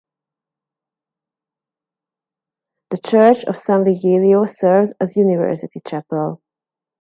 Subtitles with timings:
[2.89, 6.41] The church of San Vigilio serves as university chapel.